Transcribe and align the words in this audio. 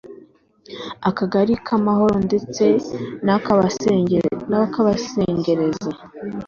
Akagali 1.09 1.53
k’Amahoro 1.65 2.17
ndetse 2.27 2.63
n’aka 3.25 3.55
Kabasengerezi 4.73 5.89